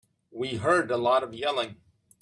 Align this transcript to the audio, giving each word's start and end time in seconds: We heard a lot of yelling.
We 0.31 0.55
heard 0.55 0.89
a 0.89 0.97
lot 0.97 1.21
of 1.21 1.31
yelling. 1.35 1.75